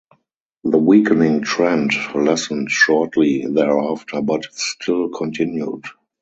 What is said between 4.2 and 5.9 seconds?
but still continued.